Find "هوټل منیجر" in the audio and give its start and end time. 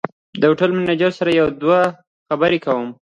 0.49-1.11